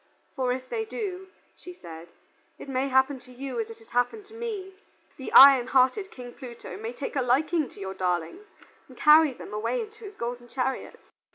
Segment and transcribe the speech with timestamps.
[0.35, 1.79] "For if they do," said she,
[2.63, 4.73] "it may happen to you as it has happened to me:
[5.17, 8.47] the iron hearted King Pluto may take a liking to your darlings
[8.87, 10.99] and carry them away in his golden chariot."